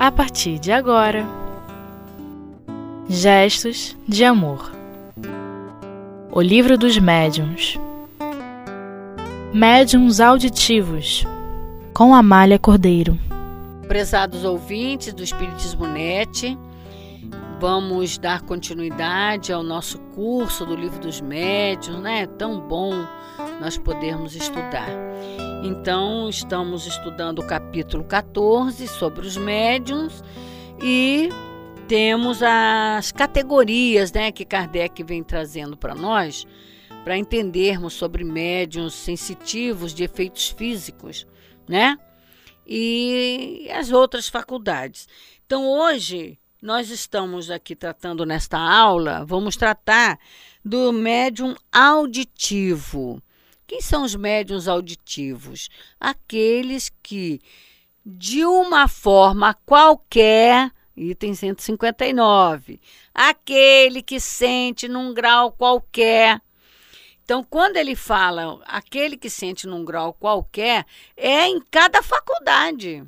a 0.00 0.10
partir 0.10 0.58
de 0.58 0.72
agora. 0.72 1.26
Gestos 3.06 3.94
de 4.08 4.24
Amor 4.24 4.72
O 6.32 6.40
Livro 6.40 6.78
dos 6.78 6.96
Médiuns 6.96 7.78
Médiuns 9.52 10.18
Auditivos 10.18 11.26
com 11.92 12.14
Amália 12.14 12.58
Cordeiro 12.58 13.18
Prezados 13.88 14.42
ouvintes 14.42 15.12
do 15.12 15.22
Espiritismo 15.22 15.86
Net, 15.86 16.56
vamos 17.60 18.16
dar 18.16 18.40
continuidade 18.40 19.52
ao 19.52 19.62
nosso 19.62 19.98
curso 20.14 20.64
do 20.64 20.76
Livro 20.76 20.98
dos 20.98 21.20
Médiuns, 21.20 22.00
né? 22.00 22.22
É 22.22 22.26
tão 22.26 22.58
bom 22.58 23.04
nós 23.60 23.76
podermos 23.76 24.34
estudar. 24.34 24.88
Então, 25.62 26.26
estamos 26.30 26.86
estudando 26.86 27.40
o 27.40 27.46
capítulo 27.46 28.02
14 28.02 28.88
sobre 28.88 29.26
os 29.26 29.36
médiums 29.36 30.24
e 30.82 31.28
temos 31.86 32.42
as 32.42 33.12
categorias 33.12 34.10
né, 34.10 34.32
que 34.32 34.46
Kardec 34.46 35.02
vem 35.02 35.22
trazendo 35.22 35.76
para 35.76 35.94
nós, 35.94 36.46
para 37.04 37.18
entendermos 37.18 37.92
sobre 37.92 38.24
médiums 38.24 38.94
sensitivos 38.94 39.92
de 39.92 40.04
efeitos 40.04 40.48
físicos, 40.48 41.26
né? 41.68 41.98
E 42.66 43.68
as 43.70 43.92
outras 43.92 44.30
faculdades. 44.30 45.06
Então, 45.44 45.68
hoje, 45.68 46.38
nós 46.62 46.88
estamos 46.88 47.50
aqui 47.50 47.76
tratando 47.76 48.24
nesta 48.24 48.58
aula, 48.58 49.26
vamos 49.26 49.56
tratar 49.56 50.18
do 50.64 50.90
médium 50.90 51.54
auditivo. 51.70 53.22
Quem 53.70 53.80
são 53.80 54.02
os 54.02 54.16
médiuns 54.16 54.66
auditivos? 54.66 55.68
Aqueles 56.00 56.90
que, 57.00 57.40
de 58.04 58.44
uma 58.44 58.88
forma 58.88 59.54
qualquer, 59.64 60.72
item 60.96 61.36
159, 61.36 62.80
aquele 63.14 64.02
que 64.02 64.18
sente 64.18 64.88
num 64.88 65.14
grau 65.14 65.52
qualquer. 65.52 66.42
Então, 67.22 67.44
quando 67.44 67.76
ele 67.76 67.94
fala 67.94 68.60
aquele 68.64 69.16
que 69.16 69.30
sente 69.30 69.68
num 69.68 69.84
grau 69.84 70.12
qualquer, 70.14 70.84
é 71.16 71.46
em 71.46 71.60
cada 71.70 72.02
faculdade. 72.02 73.04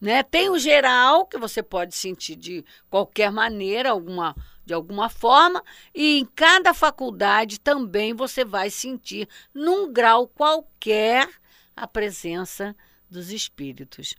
Né? 0.00 0.24
Tem 0.24 0.50
o 0.50 0.58
geral, 0.58 1.24
que 1.24 1.38
você 1.38 1.62
pode 1.62 1.94
sentir 1.94 2.34
de 2.34 2.64
qualquer 2.90 3.30
maneira, 3.30 3.90
alguma 3.90 4.34
de 4.68 4.74
alguma 4.74 5.08
forma, 5.08 5.64
e 5.94 6.18
em 6.18 6.26
cada 6.26 6.74
faculdade 6.74 7.58
também 7.58 8.12
você 8.12 8.44
vai 8.44 8.68
sentir, 8.68 9.26
num 9.54 9.90
grau 9.90 10.28
qualquer, 10.28 11.26
a 11.74 11.86
presença 11.86 12.76
dos 13.10 13.32
espíritos. 13.32 14.14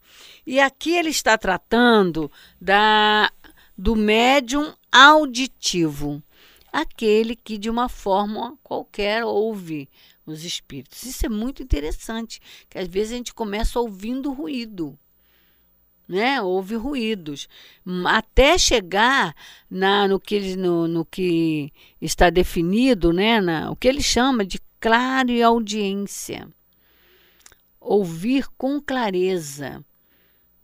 E 0.47 0.59
aqui 0.59 0.91
ele 0.97 1.09
está 1.09 1.37
tratando 1.37 2.31
da 2.59 3.31
do 3.77 3.95
médium 3.95 4.73
auditivo, 4.91 6.21
aquele 6.73 7.35
que 7.35 7.57
de 7.57 7.69
uma 7.69 7.87
forma 7.87 8.57
qualquer 8.63 9.23
ouve 9.23 9.87
os 10.25 10.43
espíritos. 10.43 11.03
Isso 11.03 11.25
é 11.27 11.29
muito 11.29 11.61
interessante, 11.61 12.41
que 12.67 12.77
às 12.77 12.87
vezes 12.87 13.13
a 13.13 13.17
gente 13.17 13.33
começa 13.33 13.79
ouvindo 13.79 14.33
ruído 14.33 14.97
né? 16.09 16.41
Houve 16.41 16.75
ruídos 16.75 17.47
até 18.07 18.57
chegar 18.57 19.35
na, 19.69 20.07
no, 20.07 20.19
que, 20.19 20.55
no, 20.55 20.87
no 20.87 21.05
que 21.05 21.71
está 22.01 22.31
definido, 22.31 23.13
né? 23.13 23.39
Na, 23.39 23.69
o 23.69 23.75
que 23.75 23.87
ele 23.87 24.01
chama 24.01 24.43
de 24.43 24.59
claro 24.79 25.29
e 25.29 25.43
audiência. 25.43 26.49
Ouvir 27.79 28.47
com 28.57 28.81
clareza, 28.81 29.85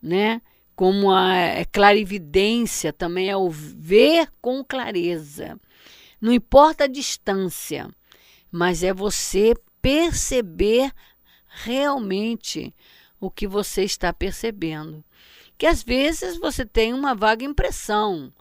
né? 0.02 0.42
Como 0.76 1.12
a 1.12 1.36
é, 1.36 1.64
clarividência 1.64 2.92
também 2.92 3.30
é 3.30 3.36
ver 3.50 4.28
com 4.42 4.64
clareza. 4.64 5.60
Não 6.20 6.34
importa 6.34 6.86
a 6.86 6.88
distância, 6.88 7.88
mas 8.52 8.84
é 8.84 8.92
você 8.92 9.54
perceber 9.80 10.92
realmente 11.48 12.74
o 13.20 13.30
que 13.30 13.48
você 13.48 13.84
está 13.84 14.12
percebendo 14.12 15.05
que 15.58 15.66
às 15.66 15.84
vezes 15.84 16.38
você 16.38 16.66
tem 16.66 16.94
uma 16.94 17.16
vaga 17.16 17.44
impressão, 17.46 18.32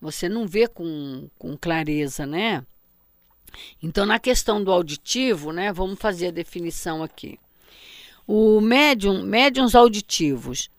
você 0.00 0.28
não 0.28 0.46
vê 0.46 0.66
com, 0.68 1.28
com 1.38 1.56
clareza, 1.56 2.26
né? 2.26 2.64
Então, 3.82 4.04
na 4.04 4.18
questão 4.18 4.62
do 4.62 4.72
auditivo, 4.72 5.52
né, 5.52 5.72
vamos 5.72 5.98
fazer 5.98 6.28
a 6.28 6.32
definição 6.32 7.02
aqui. 7.02 7.38
O 8.26 8.60
médium, 8.60 9.22
médiums 9.22 9.74
auditivos, 9.74 10.70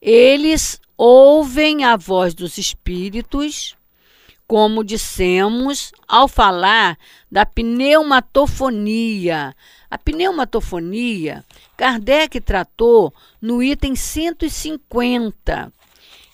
eles 0.00 0.80
ouvem 0.96 1.84
a 1.84 1.96
voz 1.96 2.34
dos 2.34 2.58
espíritos, 2.58 3.76
como 4.46 4.84
dissemos 4.84 5.92
ao 6.06 6.28
falar 6.28 6.98
da 7.30 7.46
pneumatofonia. 7.46 9.56
A 9.90 9.98
pneumatofonia 9.98 11.44
Kardec 11.76 12.40
tratou 12.40 13.12
no 13.40 13.62
item 13.62 13.96
150, 13.96 15.72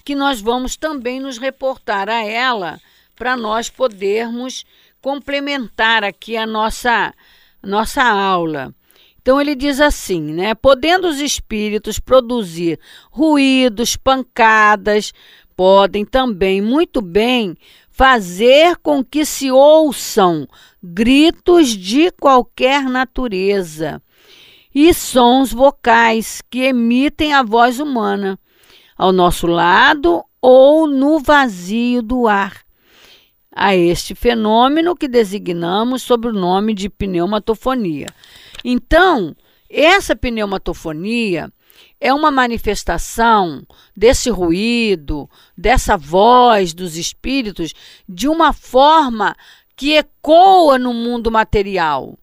que 0.05 0.15
nós 0.15 0.41
vamos 0.41 0.77
também 0.77 1.21
nos 1.21 1.39
reportar 1.39 2.09
a 2.09 2.25
ela 2.25 2.81
para 3.17 3.37
nós 3.37 3.69
podermos 3.69 4.65
complementar 5.01 6.05
aqui 6.05 6.37
a 6.37 6.47
nossa 6.47 7.15
nossa 7.63 8.03
aula. 8.03 8.75
Então 9.21 9.41
ele 9.41 9.55
diz 9.55 9.81
assim, 9.81 10.33
né? 10.33 10.55
Podendo 10.55 11.07
os 11.07 11.21
espíritos 11.21 11.99
produzir 11.99 12.81
ruídos, 13.11 13.95
pancadas, 13.95 15.13
podem 15.55 16.07
também 16.07 16.63
muito 16.63 17.03
bem 17.03 17.55
fazer 17.91 18.77
com 18.77 19.05
que 19.05 19.25
se 19.25 19.51
ouçam 19.51 20.49
gritos 20.83 21.69
de 21.69 22.11
qualquer 22.13 22.85
natureza 22.85 24.03
e 24.75 24.95
sons 24.95 25.53
vocais 25.53 26.43
que 26.49 26.61
emitem 26.61 27.35
a 27.35 27.43
voz 27.43 27.81
humana 27.81 28.39
ao 28.97 29.13
nosso 29.13 29.47
lado 29.47 30.25
ou 30.41 30.87
no 30.87 31.19
vazio 31.19 32.03
do 32.03 32.27
ar. 32.27 32.65
A 33.53 33.75
este 33.75 34.15
fenômeno 34.15 34.95
que 34.95 35.09
designamos 35.09 36.03
sob 36.03 36.29
o 36.29 36.33
nome 36.33 36.73
de 36.73 36.89
pneumatofonia. 36.89 38.07
Então, 38.65 39.35
essa 39.69 40.15
pneumatofonia 40.15 41.53
é 42.01 42.13
uma 42.13 42.31
manifestação 42.31 43.63
desse 43.97 44.31
ruído, 44.31 45.29
dessa 45.57 45.97
voz 45.97 46.73
dos 46.73 46.97
espíritos, 46.97 47.73
de 48.09 48.29
uma 48.29 48.53
forma 48.53 49.37
que 49.77 49.95
ecoa 49.95 50.79
no 50.79 50.93
mundo 50.93 51.31
material, 51.31 52.19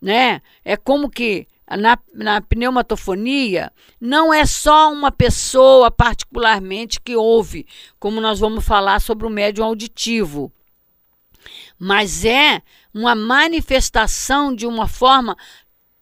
né? 0.00 0.42
É 0.64 0.76
como 0.76 1.10
que 1.10 1.46
na, 1.76 1.98
na 2.12 2.40
pneumatofonia, 2.40 3.72
não 4.00 4.32
é 4.32 4.44
só 4.44 4.92
uma 4.92 5.10
pessoa 5.10 5.90
particularmente 5.90 7.00
que 7.00 7.16
ouve, 7.16 7.66
como 7.98 8.20
nós 8.20 8.40
vamos 8.40 8.64
falar 8.64 9.00
sobre 9.00 9.26
o 9.26 9.30
médium 9.30 9.64
auditivo, 9.64 10.52
mas 11.78 12.24
é 12.24 12.62
uma 12.94 13.14
manifestação 13.14 14.54
de 14.54 14.66
uma 14.66 14.86
forma 14.86 15.36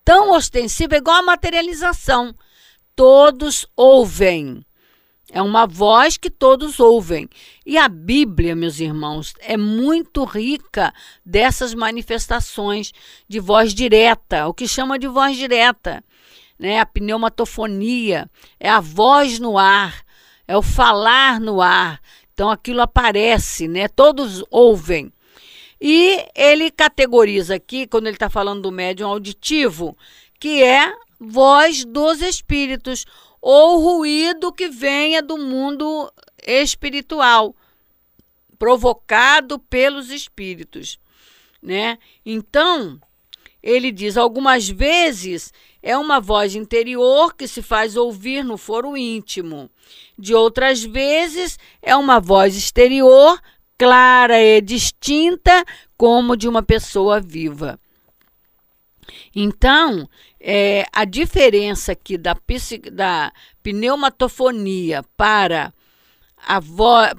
tão 0.04 0.32
ostensiva, 0.32 0.96
igual 0.96 1.16
a 1.18 1.22
materialização. 1.22 2.34
Todos 3.00 3.66
ouvem. 3.75 4.62
É 5.33 5.41
uma 5.41 5.66
voz 5.66 6.19
que 6.19 6.28
todos 6.28 6.78
ouvem. 6.78 7.31
E 7.65 7.78
a 7.78 7.88
Bíblia, 7.88 8.55
meus 8.55 8.78
irmãos, 8.78 9.33
é 9.41 9.56
muito 9.56 10.22
rica 10.22 10.93
dessas 11.25 11.72
manifestações 11.72 12.93
de 13.27 13.41
voz 13.41 13.72
direta, 13.72 14.47
o 14.47 14.52
que 14.52 14.69
chama 14.69 14.99
de 14.99 15.08
voz 15.08 15.35
direta. 15.38 16.05
Né? 16.58 16.79
A 16.79 16.85
pneumatofonia 16.85 18.31
é 18.61 18.69
a 18.69 18.81
voz 18.81 19.38
no 19.38 19.56
ar, 19.56 20.05
é 20.46 20.55
o 20.55 20.61
falar 20.61 21.41
no 21.41 21.62
ar. 21.62 22.03
Então 22.35 22.50
aquilo 22.50 22.82
aparece, 22.82 23.67
né? 23.67 23.88
todos 23.88 24.44
ouvem. 24.50 25.11
E 25.81 26.23
ele 26.37 26.70
categoriza 26.70 27.55
aqui, 27.55 27.87
quando 27.87 28.08
ele 28.08 28.17
está 28.17 28.29
falando 28.29 28.61
do 28.61 28.70
médium 28.70 29.08
auditivo, 29.08 29.96
que 30.38 30.62
é 30.62 30.93
voz 31.20 31.84
dos 31.84 32.22
espíritos 32.22 33.05
ou 33.40 33.78
ruído 33.81 34.52
que 34.52 34.69
venha 34.69 35.22
do 35.22 35.37
mundo 35.37 36.11
espiritual, 36.46 37.55
provocado 38.58 39.58
pelos 39.58 40.11
espíritos, 40.11 40.99
né? 41.62 41.99
Então, 42.25 42.99
ele 43.62 43.93
diz 43.93 44.17
algumas 44.17 44.69
vezes 44.69 45.52
é 45.82 45.96
uma 45.96 46.20
voz 46.20 46.55
interior 46.55 47.34
que 47.34 47.46
se 47.46 47.62
faz 47.62 47.96
ouvir 47.96 48.43
no 48.43 48.56
foro 48.56 48.96
íntimo. 48.96 49.70
De 50.19 50.34
outras 50.34 50.82
vezes 50.82 51.58
é 51.82 51.94
uma 51.96 52.20
voz 52.20 52.56
exterior, 52.56 53.40
clara 53.78 54.38
e 54.43 54.61
distinta, 54.61 55.64
como 55.96 56.37
de 56.37 56.49
uma 56.49 56.62
pessoa 56.62 57.20
viva. 57.20 57.78
Então, 59.35 60.09
é, 60.41 60.85
a 60.93 61.05
diferença 61.05 61.93
aqui 61.93 62.19
da, 62.19 62.37
da 62.93 63.32
pneumatofonia 63.62 65.05
para, 65.17 65.73
a 66.37 66.61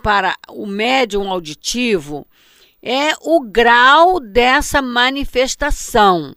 para 0.02 0.36
o 0.50 0.66
médium 0.66 1.31
auditivo 1.31 2.28
é 2.81 3.13
o 3.22 3.40
grau 3.42 4.19
dessa 4.19 4.81
manifestação. 4.81 6.36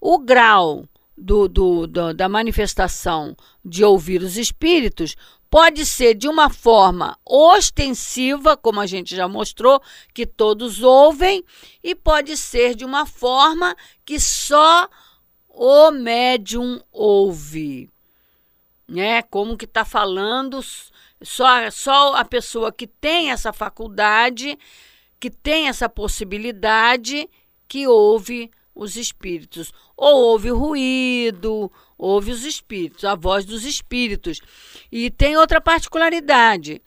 O 0.00 0.18
grau 0.18 0.84
do, 1.16 1.48
do, 1.48 1.86
do, 1.86 2.14
da 2.14 2.28
manifestação 2.28 3.36
de 3.64 3.84
ouvir 3.84 4.22
os 4.22 4.36
espíritos 4.36 5.16
pode 5.54 5.86
ser 5.86 6.14
de 6.14 6.26
uma 6.26 6.50
forma 6.50 7.16
ostensiva, 7.24 8.56
como 8.56 8.80
a 8.80 8.86
gente 8.86 9.14
já 9.14 9.28
mostrou, 9.28 9.80
que 10.12 10.26
todos 10.26 10.82
ouvem, 10.82 11.44
e 11.80 11.94
pode 11.94 12.36
ser 12.36 12.74
de 12.74 12.84
uma 12.84 13.06
forma 13.06 13.76
que 14.04 14.18
só 14.18 14.88
o 15.48 15.92
médium 15.92 16.80
ouve. 16.90 17.88
Né? 18.88 19.22
Como 19.22 19.56
que 19.56 19.64
está 19.64 19.84
falando, 19.84 20.58
só, 21.22 21.70
só 21.70 22.16
a 22.16 22.24
pessoa 22.24 22.72
que 22.72 22.88
tem 22.88 23.30
essa 23.30 23.52
faculdade, 23.52 24.58
que 25.20 25.30
tem 25.30 25.68
essa 25.68 25.88
possibilidade, 25.88 27.30
que 27.68 27.86
ouve 27.86 28.50
os 28.74 28.96
espíritos. 28.96 29.72
Ou 29.96 30.16
ouve 30.24 30.50
ruído, 30.50 31.70
ouve 31.96 32.32
os 32.32 32.44
espíritos, 32.44 33.04
a 33.04 33.14
voz 33.14 33.44
dos 33.44 33.64
espíritos. 33.64 34.40
E 34.90 35.10
tem 35.10 35.36
outra 35.36 35.60
particularidade. 35.60 36.82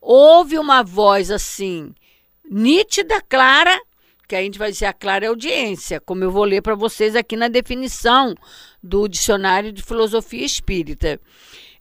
Ouve 0.00 0.58
uma 0.58 0.82
voz 0.82 1.30
assim, 1.30 1.94
nítida, 2.48 3.20
clara, 3.20 3.80
que 4.28 4.36
a 4.36 4.42
gente 4.42 4.58
vai 4.58 4.70
dizer 4.70 4.86
a 4.86 4.92
clara 4.92 5.28
audiência, 5.28 6.00
como 6.00 6.24
eu 6.24 6.30
vou 6.30 6.44
ler 6.44 6.62
para 6.62 6.74
vocês 6.74 7.14
aqui 7.14 7.36
na 7.36 7.48
definição 7.48 8.34
do 8.82 9.06
dicionário 9.06 9.72
de 9.72 9.82
filosofia 9.82 10.44
espírita. 10.44 11.20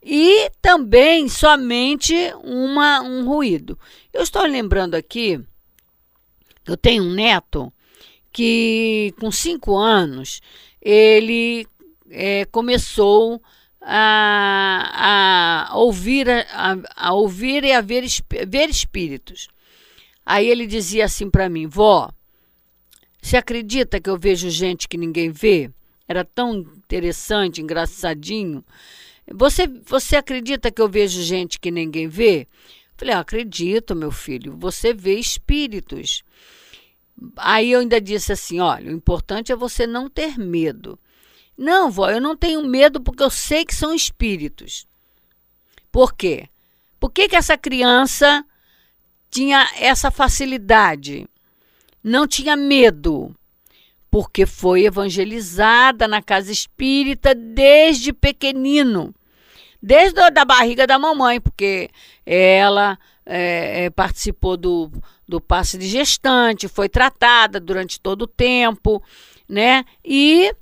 E 0.04 0.50
também 0.62 1.30
somente 1.30 2.14
uma, 2.44 3.02
um 3.02 3.25
ruído. 3.25 3.78
Eu 4.12 4.24
estou 4.24 4.44
lembrando 4.44 4.96
aqui, 4.96 5.40
eu 6.68 6.75
tenho 6.75 7.04
um 7.04 7.14
neto 7.14 7.72
que 8.31 9.13
com 9.19 9.31
cinco 9.31 9.78
anos 9.78 10.42
ele 10.81 11.68
é, 12.10 12.45
começou 12.45 13.42
a, 13.81 15.68
a 15.69 15.78
ouvir 15.78 16.30
a, 16.30 16.78
a, 16.95 17.13
ouvir 17.13 17.63
e 17.63 17.72
a 17.72 17.81
ver, 17.81 18.06
ver 18.48 18.69
espíritos. 18.69 19.48
Aí 20.25 20.48
ele 20.48 20.68
dizia 20.68 21.06
assim 21.06 21.30
para 21.30 21.50
mim, 21.50 21.68
vó, 21.68 22.12
você 23.22 23.38
acredita 23.38 24.00
que 24.00 24.10
eu 24.10 24.18
vejo 24.18 24.50
gente 24.50 24.88
que 24.88 24.98
ninguém 24.98 25.31
vê? 25.31 25.69
Era 26.07 26.25
tão 26.25 26.60
interessante, 26.60 27.62
engraçadinho. 27.62 28.63
Você, 29.33 29.68
você 29.68 30.16
acredita 30.16 30.72
que 30.72 30.81
eu 30.81 30.89
vejo 30.89 31.22
gente 31.22 31.60
que 31.60 31.72
ninguém 31.72 32.07
vê? 32.07 32.48
Falei, 32.98 33.16
ah, 33.16 33.19
acredito, 33.19 33.95
meu 33.95 34.12
filho. 34.12 34.56
Você 34.57 34.94
vê 34.94 35.16
espíritos. 35.16 36.24
Aí 37.38 37.71
eu 37.71 37.79
ainda 37.79 38.01
disse 38.01 38.31
assim: 38.31 38.59
olha, 38.59 38.91
o 38.91 38.95
importante 38.95 39.51
é 39.51 39.56
você 39.56 39.85
não 39.85 40.09
ter 40.09 40.38
medo. 40.38 41.00
Não, 41.57 41.91
vó, 41.91 42.09
eu 42.09 42.19
não 42.19 42.35
tenho 42.35 42.65
medo 42.65 43.01
porque 43.01 43.21
eu 43.21 43.29
sei 43.29 43.63
que 43.63 43.75
são 43.75 43.94
espíritos. 43.94 44.88
Por 45.91 46.13
quê? 46.15 46.47
Por 47.00 47.12
que, 47.12 47.27
que 47.27 47.35
essa 47.35 47.57
criança 47.57 48.44
tinha 49.29 49.68
essa 49.77 50.09
facilidade? 50.09 51.27
Não 52.03 52.27
tinha 52.27 52.56
medo. 52.56 53.35
Porque 54.09 54.45
foi 54.45 54.85
evangelizada 54.85 56.07
na 56.07 56.21
casa 56.21 56.51
espírita 56.51 57.35
desde 57.35 58.12
pequenino. 58.12 59.13
Desde 59.81 60.19
a 60.19 60.29
da 60.29 60.44
barriga 60.44 60.85
da 60.85 61.00
mamãe, 61.00 61.39
porque 61.39 61.89
ela 62.25 63.00
é, 63.25 63.89
participou 63.91 64.57
do, 64.57 64.91
do 65.31 65.39
passe 65.39 65.78
de 65.78 65.88
gestante, 65.88 66.68
foi 66.68 66.89
tratada 66.89 67.57
durante 67.57 68.00
todo 68.00 68.24
o 68.24 68.28
tempo, 68.28 69.01
né? 69.48 69.86
E 70.04 70.54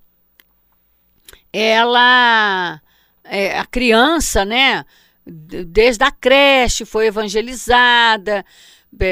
ela, 1.52 2.80
é, 3.24 3.58
a 3.58 3.66
criança, 3.66 4.46
né? 4.46 4.86
Desde 5.26 6.04
a 6.04 6.12
creche 6.12 6.86
foi 6.86 7.08
evangelizada 7.08 8.46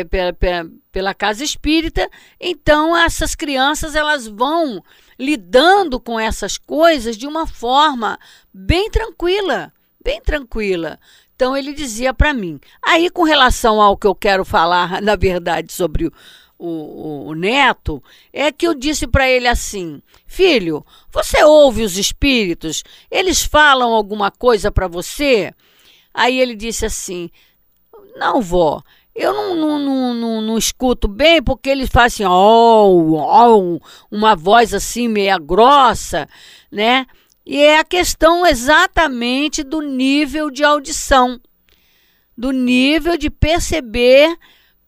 pela, 0.09 0.33
pela, 0.33 0.69
pela 0.92 1.13
casa 1.13 1.44
espírita, 1.44 2.07
então 2.39 2.95
essas 2.95 3.33
crianças 3.33 3.95
elas 3.95 4.27
vão 4.27 4.83
lidando 5.18 6.00
com 6.00 6.19
essas 6.19 6.57
coisas 6.57 7.18
de 7.18 7.25
uma 7.25 7.48
forma 7.48 8.19
bem 8.54 8.92
tranquila, 8.92 9.74
bem 10.04 10.21
tranquila. 10.21 11.00
Então 11.38 11.56
ele 11.56 11.72
dizia 11.72 12.16
para 12.16 12.34
mim. 12.34 12.60
Aí, 12.81 13.12
com 13.12 13.22
relação 13.22 13.80
ao 13.80 13.95
que 13.95 14.07
eu 14.07 14.16
quero 14.16 14.44
falar, 14.44 15.00
na 15.04 15.16
verdade, 15.16 15.72
sobre 15.72 16.07
o, 16.07 16.12
o, 16.57 17.28
o 17.28 17.34
neto, 17.36 18.04
é 18.34 18.51
que 18.51 18.68
eu 18.68 18.74
disse 18.74 19.06
para 19.06 19.30
ele 19.30 19.48
assim: 19.48 20.01
Filho, 20.25 20.84
você 21.12 21.44
ouve 21.44 21.84
os 21.84 21.95
espíritos? 21.95 22.84
Eles 23.12 23.44
falam 23.44 23.94
alguma 23.94 24.31
coisa 24.31 24.72
para 24.72 24.88
você? 24.88 25.54
Aí 26.12 26.39
ele 26.39 26.56
disse 26.56 26.88
assim: 26.88 27.30
Não, 28.16 28.42
vó. 28.42 28.81
Eu 29.13 29.31
não, 29.31 29.56
não, 29.56 30.13
não, 30.13 30.42
não, 30.42 30.57
escuto 30.57 31.07
bem 31.07 31.42
porque 31.42 31.69
eles 31.69 31.90
fazem 31.90 32.24
assim, 32.24 32.36
oh, 32.36 33.80
uma 34.12 34.36
voz 34.36 34.75
assim 34.75 35.07
meia 35.07 35.40
grossa, 35.40 36.30
né? 36.72 37.07
E 37.49 37.63
é 37.63 37.79
a 37.79 37.85
questão 37.85 38.45
exatamente 38.45 39.63
do 39.63 39.79
nível 39.81 40.51
de 40.51 40.65
audição, 40.65 41.39
do 42.38 42.51
nível 42.51 43.15
de 43.15 43.29
perceber 43.29 44.38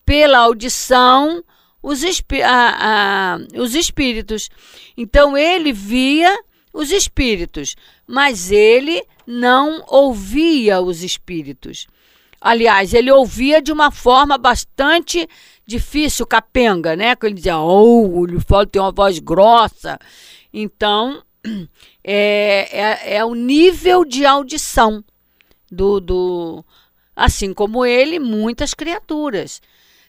pela 0.05 0.39
audição 0.39 1.41
os, 1.81 2.03
a, 2.43 3.37
a, 3.37 3.37
os 3.57 3.73
espíritos. 3.75 4.49
Então 4.97 5.37
ele 5.37 5.71
via 5.71 6.37
os 6.73 6.91
espíritos, 6.91 7.77
mas 8.05 8.51
ele 8.51 9.05
não 9.25 9.81
ouvia 9.87 10.81
os 10.81 11.01
espíritos. 11.01 11.87
Aliás, 12.41 12.93
ele 12.93 13.09
ouvia 13.09 13.61
de 13.61 13.71
uma 13.71 13.89
forma 13.89 14.37
bastante 14.37 15.25
difícil, 15.65 16.27
capenga, 16.27 16.93
né? 16.93 17.15
Que 17.15 17.25
ele 17.25 17.35
dizia, 17.35 17.57
oh, 17.57 18.25
ele 18.27 18.37
fala, 18.41 18.67
tem 18.67 18.81
uma 18.81 18.91
voz 18.91 19.17
grossa. 19.19 19.97
Então, 20.53 21.23
é, 22.03 22.67
é, 22.71 23.15
é 23.17 23.25
o 23.25 23.33
nível 23.33 24.03
de 24.03 24.25
audição 24.25 25.03
do, 25.71 25.99
do. 25.99 26.65
Assim 27.15 27.53
como 27.53 27.85
ele, 27.85 28.19
muitas 28.19 28.73
criaturas. 28.73 29.61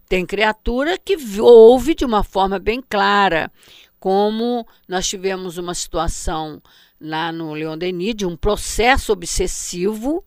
Tem 0.09 0.27
criatura 0.27 0.99
que 0.99 1.17
ouve 1.41 1.95
de 1.95 2.05
uma 2.05 2.25
forma 2.25 2.59
bem 2.59 2.83
clara, 2.83 3.51
como 3.99 4.67
nós 4.89 5.07
tivemos 5.09 5.57
uma 5.57 5.75
situação 5.75 6.61
lá 7.01 7.31
no 7.31 7.55
Leon 7.55 7.79
Denis 7.79 8.17
de 8.17 8.27
um 8.27 8.37
processo 8.37 9.13
obsessivo 9.13 10.25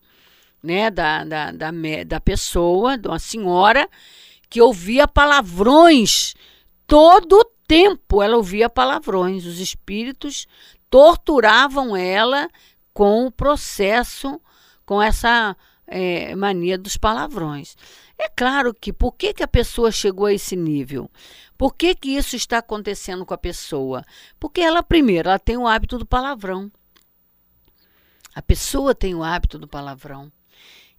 né, 0.63 0.89
da, 0.89 1.25
da, 1.25 1.51
da, 1.51 1.71
da 2.07 2.19
pessoa, 2.21 2.97
de 2.97 3.07
uma 3.07 3.19
senhora, 3.19 3.89
que 4.49 4.61
ouvia 4.61 5.07
palavrões 5.07 6.33
todo 6.87 7.33
o 7.33 7.45
tempo. 7.67 8.21
Ela 8.21 8.37
ouvia 8.37 8.69
palavrões. 8.69 9.45
Os 9.45 9.59
espíritos 9.59 10.47
torturavam 10.93 11.97
ela 11.97 12.47
com 12.93 13.25
o 13.25 13.31
processo, 13.31 14.39
com 14.85 15.01
essa 15.01 15.57
é, 15.87 16.35
mania 16.35 16.77
dos 16.77 16.97
palavrões. 16.97 17.75
É 18.15 18.29
claro 18.29 18.75
que 18.75 18.93
por 18.93 19.13
que, 19.13 19.33
que 19.33 19.41
a 19.41 19.47
pessoa 19.47 19.91
chegou 19.91 20.27
a 20.27 20.33
esse 20.33 20.55
nível? 20.55 21.09
Por 21.57 21.73
que, 21.73 21.95
que 21.95 22.15
isso 22.15 22.35
está 22.35 22.59
acontecendo 22.59 23.25
com 23.25 23.33
a 23.33 23.39
pessoa? 23.39 24.05
Porque 24.39 24.61
ela, 24.61 24.83
primeiro, 24.83 25.29
ela 25.29 25.39
tem 25.39 25.57
o 25.57 25.65
hábito 25.65 25.97
do 25.97 26.05
palavrão. 26.05 26.71
A 28.35 28.41
pessoa 28.43 28.93
tem 28.93 29.15
o 29.15 29.23
hábito 29.23 29.57
do 29.57 29.67
palavrão. 29.67 30.31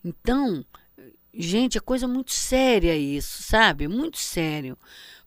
Então, 0.05 0.65
gente, 1.33 1.79
é 1.79 1.81
coisa 1.81 2.09
muito 2.09 2.33
séria 2.33 2.97
isso, 2.97 3.45
sabe? 3.45 3.87
Muito 3.87 4.19
sério 4.19 4.77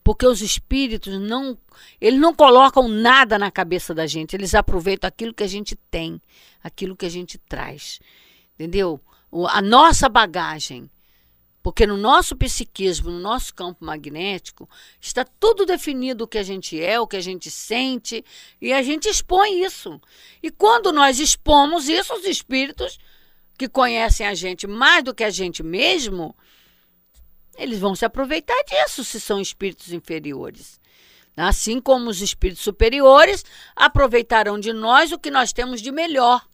porque 0.08 0.26
os 0.26 0.40
espíritos 0.40 1.20
não, 1.20 1.58
eles 2.00 2.18
não 2.18 2.34
colocam 2.34 2.88
nada 2.88 3.38
na 3.38 3.50
cabeça 3.50 3.94
da 3.94 4.06
gente, 4.06 4.34
eles 4.34 4.54
aproveitam 4.54 5.06
aquilo 5.06 5.34
que 5.34 5.42
a 5.42 5.46
gente 5.46 5.76
tem, 5.90 6.18
aquilo 6.64 6.96
que 6.96 7.04
a 7.04 7.10
gente 7.10 7.36
traz. 7.36 8.00
Entendeu? 8.54 8.98
A 9.50 9.60
nossa 9.60 10.08
bagagem. 10.08 10.90
Porque 11.62 11.86
no 11.86 11.98
nosso 11.98 12.34
psiquismo, 12.34 13.10
no 13.10 13.18
nosso 13.20 13.54
campo 13.54 13.84
magnético, 13.84 14.66
está 14.98 15.26
tudo 15.26 15.66
definido 15.66 16.24
o 16.24 16.26
que 16.26 16.38
a 16.38 16.42
gente 16.42 16.82
é, 16.82 16.98
o 16.98 17.06
que 17.06 17.18
a 17.18 17.20
gente 17.20 17.50
sente, 17.50 18.24
e 18.62 18.72
a 18.72 18.80
gente 18.80 19.10
expõe 19.10 19.62
isso. 19.62 20.00
E 20.42 20.50
quando 20.50 20.90
nós 20.90 21.18
expomos 21.18 21.86
isso, 21.86 22.14
os 22.14 22.24
espíritos 22.24 22.98
que 23.58 23.68
conhecem 23.68 24.26
a 24.26 24.32
gente 24.32 24.66
mais 24.66 25.04
do 25.04 25.14
que 25.14 25.22
a 25.22 25.28
gente 25.28 25.62
mesmo, 25.62 26.34
eles 27.58 27.78
vão 27.80 27.94
se 27.94 28.04
aproveitar 28.04 28.56
disso 28.64 29.04
se 29.04 29.20
são 29.20 29.40
espíritos 29.40 29.92
inferiores. 29.92 30.80
Assim 31.36 31.80
como 31.80 32.08
os 32.08 32.22
espíritos 32.22 32.62
superiores 32.62 33.44
aproveitarão 33.76 34.58
de 34.58 34.72
nós 34.72 35.12
o 35.12 35.18
que 35.18 35.30
nós 35.30 35.52
temos 35.52 35.80
de 35.80 35.92
melhor, 35.92 36.44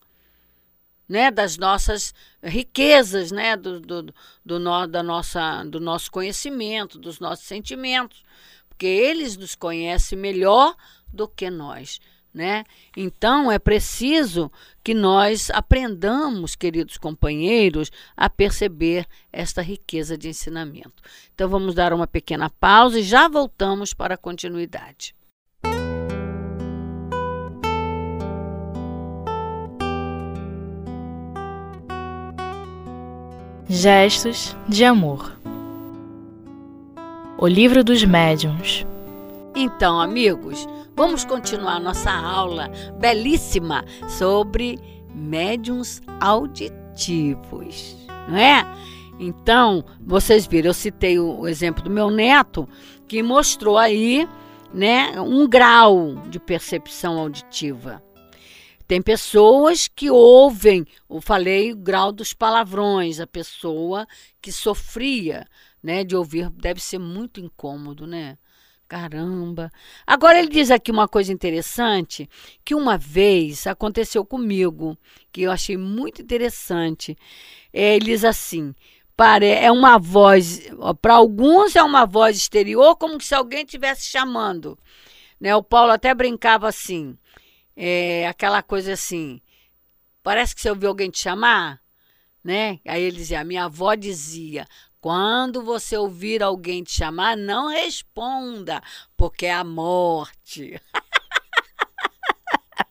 né? 1.09 1.31
Das 1.31 1.57
nossas 1.57 2.13
riquezas, 2.43 3.31
né? 3.31 3.57
Do, 3.57 3.81
do, 3.81 4.15
do, 4.45 4.59
no, 4.59 4.87
da 4.87 5.03
nossa, 5.03 5.63
do 5.65 5.81
nosso 5.81 6.11
conhecimento, 6.11 6.99
dos 6.99 7.21
nossos 7.21 7.47
sentimentos, 7.47 8.23
porque 8.69 8.87
eles 8.87 9.37
nos 9.37 9.55
conhecem 9.55 10.19
melhor 10.19 10.75
do 11.13 11.29
que 11.29 11.49
nós 11.49 12.01
né? 12.35 12.65
Então 12.97 13.51
é 13.51 13.59
preciso 13.59 14.51
que 14.83 14.93
nós 14.93 15.51
aprendamos, 15.51 16.57
queridos 16.57 16.99
companheiros, 16.99 17.91
a 18.17 18.29
perceber 18.29 19.07
esta 19.33 19.63
riqueza 19.63 20.19
de 20.19 20.29
ensinamento. 20.29 21.03
Então 21.33 21.49
vamos 21.49 21.75
dar 21.75 21.93
uma 21.93 22.07
pequena 22.07 22.51
pausa 22.51 22.99
e 22.99 23.03
já 23.03 23.29
voltamos 23.29 23.95
para 23.95 24.15
a 24.15 24.19
continuidade. 24.19 25.15
Gestos 33.69 34.55
de 34.69 34.85
amor. 34.85 35.39
O 37.39 37.47
livro 37.47 37.83
dos 37.83 38.05
médiuns. 38.05 38.87
Então, 39.57 40.01
amigos, 40.01 40.67
Vamos 40.97 41.25
continuar 41.25 41.81
nossa 41.81 42.13
aula 42.13 42.71
belíssima 43.01 43.85
sobre 44.09 44.79
médiums 45.13 46.01
auditivos, 46.21 47.97
não 48.29 48.37
é? 48.37 48.65
Então, 49.19 49.85
vocês 50.01 50.47
viram, 50.47 50.71
eu 50.71 50.75
citei 50.75 51.19
o 51.19 51.49
exemplo 51.49 51.83
do 51.83 51.91
meu 51.91 52.11
neto, 52.11 52.69
que 53.09 53.25
mostrou 53.25 53.77
aí, 53.77 54.29
né, 54.73 55.21
um 55.21 55.49
grau 55.49 56.15
de 56.29 56.39
percepção 56.39 57.19
auditiva. 57.19 58.01
Tem 58.87 59.03
pessoas 59.03 59.89
que 59.89 60.09
ouvem, 60.09 60.87
eu 61.11 61.21
falei 61.21 61.73
o 61.73 61.77
grau 61.77 62.13
dos 62.13 62.33
palavrões, 62.33 63.19
a 63.19 63.27
pessoa 63.27 64.07
que 64.41 64.53
sofria, 64.53 65.45
né, 65.83 66.05
de 66.05 66.15
ouvir, 66.15 66.51
deve 66.51 66.81
ser 66.81 66.99
muito 67.01 67.41
incômodo, 67.41 68.07
né? 68.07 68.39
Caramba. 68.87 69.73
Agora 70.07 70.39
ele 70.39 70.49
diz 70.49 70.71
aqui 70.71 70.91
uma 70.91 71.09
coisa 71.09 71.33
interessante, 71.33 72.29
que 72.65 72.75
uma 72.75 72.99
vez 72.99 73.67
aconteceu 73.67 74.25
comigo, 74.25 74.97
que 75.33 75.43
eu 75.43 75.51
achei 75.51 75.77
muito 75.77 76.21
interessante. 76.23 77.17
É, 77.73 77.97
ele 77.97 78.07
diz 78.07 78.25
assim: 78.25 78.75
para, 79.17 79.45
é 79.45 79.71
uma 79.71 79.99
voz, 79.99 80.61
para 81.01 81.15
alguns 81.15 81.77
é 81.77 81.83
uma 81.83 82.05
voz 82.05 82.37
exterior, 82.37 82.97
como 82.97 83.21
se 83.21 83.35
alguém 83.35 83.65
estivesse 83.65 84.07
chamando. 84.09 84.79
Né? 85.41 85.55
O 85.57 85.63
Paulo 85.63 85.93
até 85.93 86.15
brincava 86.15 86.69
assim, 86.69 87.17
é, 87.77 88.27
aquela 88.29 88.63
coisa 88.63 88.93
assim, 88.93 89.41
parece 90.23 90.55
que 90.55 90.61
você 90.61 90.71
ouviu 90.71 90.89
alguém 90.89 91.11
te 91.11 91.21
chamar, 91.21 91.81
né? 92.43 92.79
Aí 92.87 93.03
ele 93.03 93.17
dizia, 93.17 93.41
a 93.41 93.45
minha 93.45 93.65
avó 93.65 93.95
dizia, 93.95 94.67
quando 95.05 95.63
você 95.63 95.99
ouvir 95.99 96.43
alguém 96.43 96.83
te 96.83 96.93
chamar, 96.93 97.37
não 97.37 97.69
responda, 97.69 98.83
porque 99.15 99.45
é 99.45 99.53
a 99.53 99.63
morte. 99.63 100.81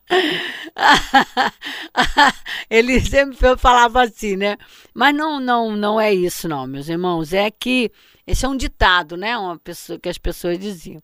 Ele 2.70 3.00
sempre 3.00 3.36
falava 3.58 4.04
assim, 4.04 4.36
né? 4.36 4.56
Mas 4.94 5.12
não, 5.12 5.40
não, 5.40 5.74
não 5.74 6.00
é 6.00 6.14
isso, 6.14 6.46
não, 6.46 6.68
meus 6.68 6.88
irmãos. 6.88 7.32
É 7.32 7.50
que 7.50 7.90
esse 8.24 8.44
é 8.44 8.48
um 8.48 8.56
ditado, 8.56 9.16
né? 9.16 9.36
Uma 9.36 9.58
pessoa 9.58 9.98
que 9.98 10.08
as 10.08 10.16
pessoas 10.16 10.56
diziam. 10.56 11.02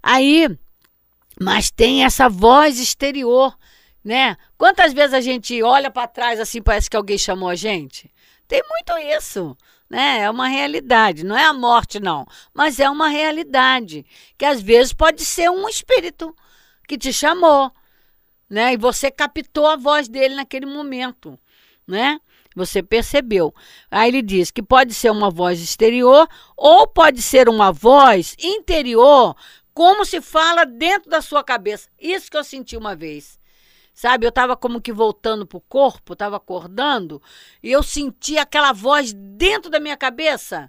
Aí, 0.00 0.48
mas 1.40 1.68
tem 1.68 2.04
essa 2.04 2.28
voz 2.28 2.78
exterior, 2.78 3.58
né? 4.04 4.36
Quantas 4.56 4.92
vezes 4.92 5.14
a 5.14 5.20
gente 5.20 5.60
olha 5.64 5.90
para 5.90 6.06
trás 6.06 6.38
assim, 6.38 6.62
parece 6.62 6.88
que 6.88 6.96
alguém 6.96 7.18
chamou 7.18 7.48
a 7.48 7.56
gente? 7.56 8.08
Tem 8.46 8.62
muito 8.70 8.96
isso 9.18 9.56
né? 9.94 10.22
É 10.22 10.28
uma 10.30 10.48
realidade, 10.48 11.24
não 11.24 11.36
é 11.36 11.44
a 11.44 11.52
morte 11.52 12.00
não, 12.00 12.26
mas 12.52 12.80
é 12.80 12.90
uma 12.90 13.06
realidade 13.06 14.04
que 14.36 14.44
às 14.44 14.60
vezes 14.60 14.92
pode 14.92 15.24
ser 15.24 15.48
um 15.48 15.68
espírito 15.68 16.34
que 16.88 16.98
te 16.98 17.12
chamou, 17.12 17.70
né? 18.50 18.72
E 18.72 18.76
você 18.76 19.08
captou 19.08 19.68
a 19.68 19.76
voz 19.76 20.08
dele 20.08 20.34
naquele 20.34 20.66
momento, 20.66 21.38
né? 21.86 22.18
Você 22.56 22.82
percebeu. 22.82 23.54
Aí 23.88 24.08
ele 24.08 24.20
diz 24.20 24.50
que 24.50 24.64
pode 24.64 24.92
ser 24.94 25.10
uma 25.10 25.30
voz 25.30 25.60
exterior 25.60 26.28
ou 26.56 26.88
pode 26.88 27.22
ser 27.22 27.48
uma 27.48 27.70
voz 27.70 28.34
interior, 28.40 29.36
como 29.72 30.04
se 30.04 30.20
fala 30.20 30.66
dentro 30.66 31.08
da 31.08 31.22
sua 31.22 31.44
cabeça. 31.44 31.88
Isso 32.00 32.28
que 32.28 32.36
eu 32.36 32.42
senti 32.42 32.76
uma 32.76 32.96
vez. 32.96 33.38
Sabe, 33.94 34.26
eu 34.26 34.30
estava 34.30 34.56
como 34.56 34.80
que 34.80 34.92
voltando 34.92 35.46
para 35.46 35.56
o 35.56 35.60
corpo, 35.60 36.14
estava 36.14 36.36
acordando, 36.36 37.22
e 37.62 37.70
eu 37.70 37.80
senti 37.80 38.36
aquela 38.36 38.72
voz 38.72 39.12
dentro 39.12 39.70
da 39.70 39.78
minha 39.78 39.96
cabeça. 39.96 40.68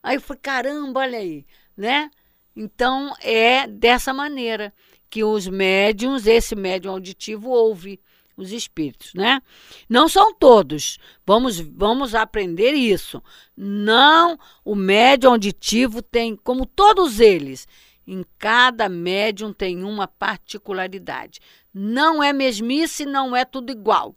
Aí 0.00 0.16
eu 0.16 0.20
falei, 0.20 0.40
caramba, 0.40 1.00
olha 1.00 1.18
aí, 1.18 1.44
né? 1.76 2.08
Então 2.54 3.12
é 3.20 3.66
dessa 3.66 4.14
maneira 4.14 4.72
que 5.10 5.24
os 5.24 5.48
médiums, 5.48 6.26
esse 6.26 6.54
médium 6.54 6.92
auditivo 6.92 7.50
ouve 7.50 8.00
os 8.36 8.52
espíritos, 8.52 9.12
né? 9.14 9.40
Não 9.88 10.08
são 10.08 10.32
todos. 10.32 10.98
Vamos 11.26 11.58
vamos 11.58 12.14
aprender 12.14 12.72
isso. 12.72 13.22
Não, 13.56 14.38
o 14.64 14.74
médium 14.74 15.32
auditivo 15.32 16.00
tem, 16.00 16.36
como 16.36 16.64
todos 16.64 17.18
eles, 17.18 17.66
em 18.06 18.24
cada 18.38 18.88
médium 18.88 19.52
tem 19.52 19.82
uma 19.82 20.06
particularidade. 20.06 21.40
Não 21.78 22.22
é 22.22 22.32
mesmice, 22.32 23.04
não 23.04 23.36
é 23.36 23.44
tudo 23.44 23.70
igual. 23.70 24.16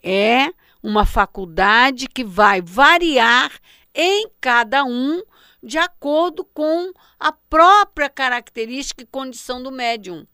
É 0.00 0.52
uma 0.80 1.04
faculdade 1.04 2.06
que 2.06 2.22
vai 2.22 2.62
variar 2.62 3.50
em 3.92 4.30
cada 4.40 4.84
um 4.84 5.20
de 5.60 5.76
acordo 5.76 6.44
com 6.44 6.92
a 7.18 7.32
própria 7.32 8.08
característica 8.08 9.02
e 9.02 9.06
condição 9.06 9.60
do 9.60 9.72
médium. 9.72 10.24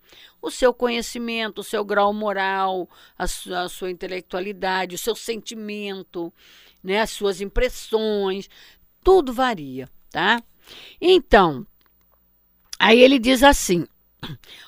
O 0.43 0.51
seu 0.51 0.75
conhecimento, 0.75 1.63
o 1.63 1.65
seu 1.65 1.83
grau 1.83 2.13
moral, 2.13 2.91
a 3.17 3.27
sua, 3.27 3.63
a 3.63 3.69
sua 3.71 3.91
intelectualidade, 3.91 4.97
o 4.97 4.99
seu 4.99 5.17
sentimento, 5.17 6.31
né, 6.83 7.01
as 7.01 7.09
suas 7.09 7.41
impressões, 7.41 8.51
tudo 9.03 9.33
varia, 9.33 9.89
tá? 10.11 10.43
Então, 11.01 11.67
aí 12.79 13.01
ele 13.01 13.19
diz 13.19 13.43
assim: 13.43 13.87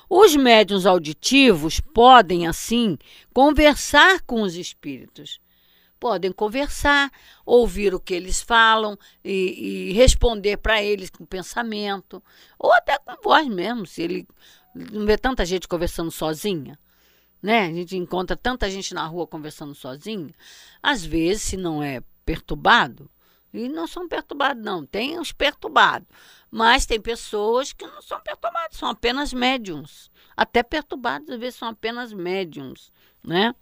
os 0.09 0.35
médiuns 0.35 0.85
auditivos 0.85 1.79
podem, 1.79 2.47
assim, 2.47 2.97
conversar 3.33 4.21
com 4.21 4.41
os 4.41 4.55
espíritos. 4.55 5.39
Podem 5.99 6.31
conversar, 6.31 7.11
ouvir 7.45 7.93
o 7.93 7.99
que 7.99 8.13
eles 8.13 8.41
falam 8.41 8.97
e, 9.23 9.89
e 9.89 9.93
responder 9.93 10.57
para 10.57 10.81
eles 10.81 11.09
com 11.09 11.25
pensamento, 11.25 12.21
ou 12.59 12.71
até 12.71 12.97
com 12.99 13.15
voz 13.23 13.47
mesmo, 13.47 13.85
se 13.85 14.03
ele 14.03 14.27
não 14.75 15.05
vê 15.05 15.17
tanta 15.17 15.43
gente 15.45 15.67
conversando 15.67 16.11
sozinha. 16.11 16.77
Né? 17.41 17.67
A 17.67 17.73
gente 17.73 17.97
encontra 17.97 18.35
tanta 18.35 18.69
gente 18.69 18.93
na 18.93 19.05
rua 19.05 19.25
conversando 19.25 19.73
sozinha. 19.73 20.33
Às 20.81 21.03
vezes, 21.03 21.41
se 21.43 21.57
não 21.57 21.81
é 21.81 22.01
perturbado, 22.25 23.09
e 23.57 23.69
não 23.69 23.87
são 23.87 24.07
perturbados, 24.07 24.63
não, 24.63 24.85
tem 24.85 25.19
os 25.19 25.31
perturbados. 25.31 26.07
Mas 26.49 26.85
tem 26.85 26.99
pessoas 26.99 27.73
que 27.73 27.85
não 27.85 28.01
são 28.01 28.19
perturbadas, 28.21 28.77
são 28.77 28.89
apenas 28.89 29.33
médiums. 29.33 30.09
Até 30.35 30.63
perturbados, 30.63 31.29
às 31.29 31.39
vezes, 31.39 31.59
são 31.59 31.67
apenas 31.67 32.13
médiums, 32.13 32.91
né? 33.23 33.53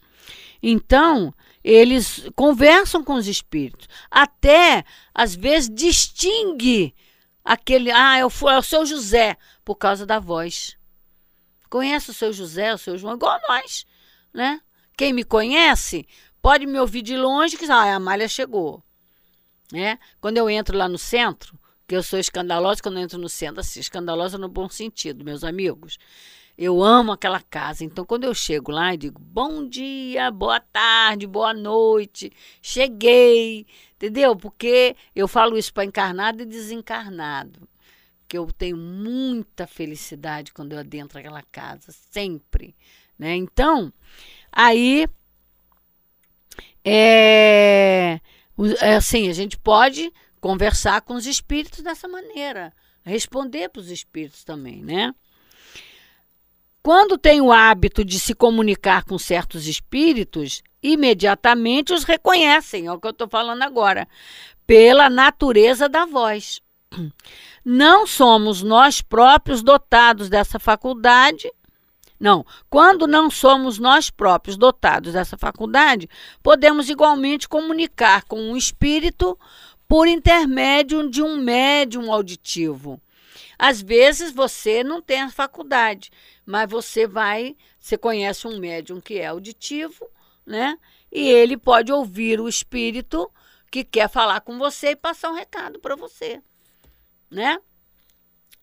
Então, 0.61 1.33
eles 1.63 2.29
conversam 2.35 3.03
com 3.03 3.13
os 3.15 3.27
espíritos. 3.27 3.87
Até, 4.11 4.83
às 5.13 5.33
vezes, 5.35 5.69
distingue 5.69 6.93
aquele... 7.43 7.91
Ah, 7.91 8.17
é 8.17 8.25
o, 8.25 8.29
é 8.49 8.57
o 8.57 8.63
seu 8.63 8.85
José, 8.85 9.37
por 9.63 9.75
causa 9.75 10.05
da 10.05 10.19
voz. 10.19 10.77
Conhece 11.69 12.11
o 12.11 12.13
seu 12.13 12.31
José, 12.31 12.73
o 12.73 12.77
seu 12.77 12.97
João, 12.97 13.15
igual 13.15 13.39
nós, 13.47 13.85
né? 14.33 14.61
Quem 14.97 15.11
me 15.11 15.23
conhece 15.23 16.07
pode 16.41 16.65
me 16.65 16.79
ouvir 16.79 17.01
de 17.01 17.17
longe 17.17 17.57
que 17.57 17.65
ah, 17.65 17.75
a 17.75 17.95
Amália 17.95 18.27
chegou. 18.27 18.84
Né? 19.71 19.97
Quando 20.21 20.37
eu 20.37 20.49
entro 20.49 20.77
lá 20.77 20.87
no 20.87 20.97
centro, 20.97 21.57
que 21.87 21.95
eu 21.95 22.03
sou 22.03 22.19
escandalosa 22.19 22.81
quando 22.81 22.97
eu 22.97 23.03
entro 23.03 23.17
no 23.17 23.29
centro, 23.29 23.59
assim, 23.59 23.79
escandalosa 23.79 24.37
no 24.37 24.47
bom 24.47 24.67
sentido, 24.69 25.23
meus 25.23 25.43
amigos. 25.43 25.97
Eu 26.57 26.81
amo 26.81 27.11
aquela 27.11 27.41
casa. 27.41 27.83
Então, 27.83 28.05
quando 28.05 28.23
eu 28.23 28.33
chego 28.33 28.71
lá 28.71 28.93
e 28.93 28.97
digo 28.97 29.19
bom 29.19 29.67
dia, 29.67 30.31
boa 30.31 30.59
tarde, 30.59 31.27
boa 31.27 31.53
noite, 31.53 32.31
cheguei, 32.61 33.67
entendeu? 33.95 34.35
Porque 34.35 34.95
eu 35.15 35.27
falo 35.27 35.57
isso 35.57 35.73
para 35.73 35.85
encarnado 35.85 36.43
e 36.43 36.45
desencarnado. 36.45 37.67
Que 38.27 38.37
eu 38.37 38.47
tenho 38.51 38.77
muita 38.77 39.67
felicidade 39.67 40.53
quando 40.53 40.73
eu 40.73 40.79
adentro 40.79 41.19
aquela 41.19 41.43
casa, 41.43 41.91
sempre. 41.91 42.75
Né? 43.19 43.35
Então, 43.35 43.93
aí. 44.51 45.07
É, 46.83 48.19
é 48.21 48.34
assim, 48.81 49.29
a 49.29 49.33
gente 49.33 49.57
pode 49.57 50.11
conversar 50.39 51.01
com 51.01 51.15
os 51.15 51.25
espíritos 51.25 51.81
dessa 51.81 52.07
maneira, 52.07 52.71
responder 53.03 53.69
para 53.69 53.79
os 53.79 53.89
espíritos 53.89 54.43
também, 54.43 54.83
né? 54.83 55.13
Quando 56.83 57.17
tem 57.17 57.41
o 57.41 57.51
hábito 57.51 58.05
de 58.05 58.19
se 58.19 58.35
comunicar 58.35 59.03
com 59.03 59.17
certos 59.17 59.67
espíritos, 59.67 60.61
imediatamente 60.83 61.91
os 61.91 62.03
reconhecem, 62.03 62.85
é 62.85 62.91
o 62.91 62.99
que 62.99 63.07
eu 63.07 63.11
estou 63.11 63.27
falando 63.27 63.63
agora, 63.63 64.07
pela 64.67 65.09
natureza 65.09 65.89
da 65.89 66.05
voz. 66.05 66.61
Não 67.65 68.05
somos 68.05 68.61
nós 68.61 69.01
próprios 69.01 69.63
dotados 69.63 70.29
dessa 70.29 70.59
faculdade. 70.59 71.51
Não, 72.25 72.43
quando 72.71 73.05
não 73.05 73.29
somos 73.29 73.77
nós 73.77 74.09
próprios 74.09 74.57
dotados 74.57 75.13
dessa 75.13 75.37
faculdade, 75.37 76.09
podemos 76.41 76.89
igualmente 76.89 77.47
comunicar 77.47 78.23
com 78.23 78.41
um 78.41 78.57
espírito 78.57 79.37
por 79.87 80.07
intermédio 80.07 81.07
de 81.07 81.21
um 81.21 81.37
médium 81.37 82.11
auditivo. 82.11 82.99
Às 83.59 83.79
vezes 83.79 84.31
você 84.31 84.83
não 84.83 85.03
tem 85.03 85.21
a 85.21 85.29
faculdade, 85.29 86.09
mas 86.43 86.67
você 86.67 87.05
vai, 87.05 87.55
você 87.77 87.95
conhece 87.95 88.47
um 88.47 88.57
médium 88.57 88.99
que 88.99 89.19
é 89.19 89.27
auditivo, 89.27 90.09
né? 90.43 90.79
E 91.11 91.29
ele 91.29 91.55
pode 91.55 91.91
ouvir 91.91 92.41
o 92.41 92.49
espírito 92.49 93.31
que 93.69 93.83
quer 93.83 94.09
falar 94.09 94.41
com 94.41 94.57
você 94.57 94.89
e 94.89 94.95
passar 94.95 95.29
um 95.29 95.35
recado 95.35 95.77
para 95.77 95.95
você, 95.95 96.41
né? 97.29 97.59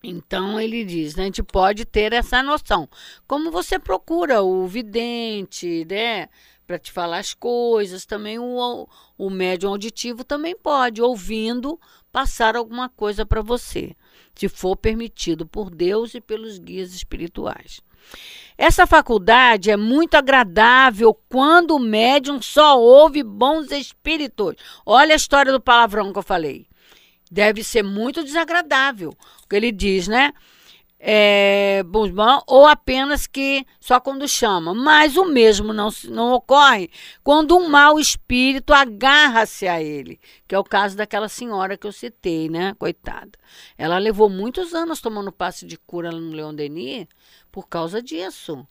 Então 0.03 0.59
ele 0.59 0.83
diz, 0.83 1.15
né, 1.15 1.23
a 1.23 1.25
gente 1.27 1.41
pode 1.41 1.85
ter 1.85 2.11
essa 2.11 2.43
noção. 2.43 2.89
Como 3.25 3.49
você 3.49 3.79
procura 3.79 4.41
o 4.41 4.67
vidente, 4.67 5.87
né, 5.89 6.27
para 6.67 6.77
te 6.77 6.91
falar 6.91 7.19
as 7.19 7.33
coisas, 7.33 8.05
também 8.05 8.37
o, 8.37 8.87
o 9.17 9.29
médium 9.29 9.69
auditivo 9.69 10.25
também 10.25 10.57
pode, 10.57 11.01
ouvindo, 11.01 11.79
passar 12.11 12.57
alguma 12.57 12.89
coisa 12.89 13.25
para 13.25 13.41
você, 13.41 13.95
se 14.35 14.49
for 14.49 14.75
permitido 14.75 15.47
por 15.47 15.69
Deus 15.69 16.13
e 16.13 16.19
pelos 16.19 16.59
guias 16.59 16.93
espirituais. 16.93 17.81
Essa 18.57 18.85
faculdade 18.85 19.71
é 19.71 19.77
muito 19.77 20.15
agradável 20.15 21.17
quando 21.29 21.75
o 21.75 21.79
médium 21.79 22.41
só 22.41 22.79
ouve 22.79 23.23
bons 23.23 23.71
espíritos. 23.71 24.55
Olha 24.85 25.13
a 25.13 25.15
história 25.15 25.51
do 25.51 25.61
palavrão 25.61 26.11
que 26.11 26.19
eu 26.19 26.23
falei. 26.23 26.67
Deve 27.33 27.63
ser 27.63 27.83
muito 27.83 28.23
desagradável, 28.23 29.09
o 29.43 29.47
que 29.47 29.55
ele 29.55 29.71
diz, 29.71 30.07
né? 30.07 30.33
é, 31.05 31.83
ou 32.47 32.65
apenas 32.65 33.27
que 33.27 33.65
só 33.77 33.99
quando 33.99 34.25
chama. 34.25 34.73
Mas 34.73 35.17
o 35.17 35.25
mesmo 35.25 35.73
não, 35.73 35.89
não 36.05 36.31
ocorre 36.31 36.89
quando 37.21 37.57
um 37.57 37.67
mau 37.67 37.99
espírito 37.99 38.73
agarra-se 38.73 39.67
a 39.67 39.81
ele, 39.81 40.17
que 40.47 40.55
é 40.55 40.59
o 40.59 40.63
caso 40.63 40.95
daquela 40.95 41.27
senhora 41.27 41.75
que 41.75 41.85
eu 41.85 41.91
citei, 41.91 42.47
né? 42.47 42.73
Coitada. 42.79 43.31
Ela 43.77 43.97
levou 43.97 44.29
muitos 44.29 44.73
anos 44.73 45.01
tomando 45.01 45.29
passe 45.29 45.65
de 45.65 45.77
cura 45.77 46.09
no 46.09 46.31
Leon 46.31 46.55
Denis 46.55 47.07
por 47.51 47.67
causa 47.67 48.01
disso. 48.01 48.65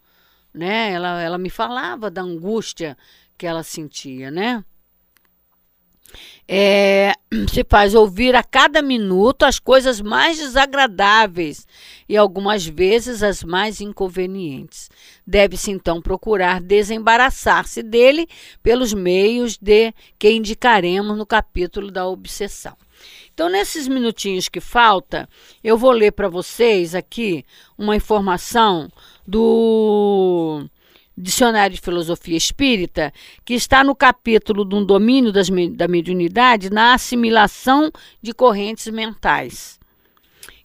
Né? 0.54 0.92
Ela, 0.92 1.20
ela 1.20 1.38
me 1.38 1.50
falava 1.50 2.10
da 2.10 2.22
angústia 2.22 2.96
que 3.36 3.46
ela 3.46 3.62
sentia, 3.62 4.30
né? 4.30 4.64
é, 6.48 7.14
se 7.52 7.62
faz 7.68 7.94
ouvir 7.94 8.34
a 8.34 8.42
cada 8.42 8.80
minuto 8.80 9.42
as 9.42 9.58
coisas 9.58 10.00
mais 10.00 10.38
desagradáveis 10.38 11.66
e 12.08 12.16
algumas 12.16 12.64
vezes 12.64 13.22
as 13.22 13.44
mais 13.44 13.78
inconvenientes. 13.78 14.88
Deve-se 15.26 15.70
então 15.70 16.00
procurar 16.00 16.62
desembaraçar-se 16.62 17.82
dele 17.82 18.26
pelos 18.62 18.94
meios 18.94 19.58
de 19.58 19.92
que 20.18 20.30
indicaremos 20.30 21.14
no 21.14 21.26
capítulo 21.26 21.90
da 21.90 22.06
obsessão. 22.06 22.74
Então, 23.34 23.50
nesses 23.50 23.86
minutinhos 23.86 24.48
que 24.48 24.60
falta, 24.60 25.28
eu 25.62 25.76
vou 25.76 25.92
ler 25.92 26.12
para 26.12 26.30
vocês 26.30 26.94
aqui 26.94 27.44
uma 27.76 27.94
informação 27.94 28.90
do 29.26 30.64
Dicionário 31.16 31.76
de 31.76 31.80
Filosofia 31.80 32.36
Espírita, 32.36 33.14
que 33.44 33.54
está 33.54 33.84
no 33.84 33.94
capítulo 33.94 34.64
do 34.64 34.84
domínio 34.84 35.30
das, 35.30 35.48
da 35.74 35.86
mediunidade 35.86 36.70
na 36.70 36.94
assimilação 36.94 37.92
de 38.22 38.32
correntes 38.32 38.88
mentais. 38.88 39.78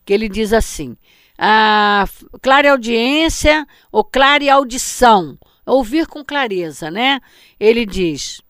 Que 0.06 0.14
ele 0.14 0.30
diz 0.30 0.54
assim: 0.54 0.96
a 1.38 2.06
audiência 2.72 3.68
ou 3.92 4.06
audição, 4.50 5.38
ouvir 5.66 6.08
com 6.08 6.24
clareza, 6.24 6.90
né? 6.90 7.20
Ele 7.60 7.86
diz. 7.86 8.42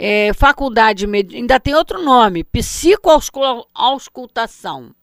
É, 0.00 0.32
faculdade, 0.32 1.06
ainda 1.06 1.58
tem 1.58 1.74
outro 1.74 2.00
nome, 2.00 2.44
psicoauscultação 2.44 4.94